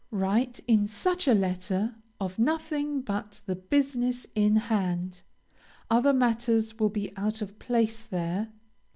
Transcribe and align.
Write, 0.09 0.59
in 0.67 0.87
such 0.87 1.27
a 1.27 1.33
letter, 1.35 1.93
of 2.19 2.39
nothing 2.39 3.01
but 3.01 3.39
the 3.45 3.55
business 3.55 4.25
in 4.33 4.55
hand; 4.55 5.21
other 5.91 6.11
matters 6.11 6.79
will 6.79 6.89
be 6.89 7.15
out 7.15 7.39
of 7.39 7.59
place 7.59 8.03
there. 8.03 8.51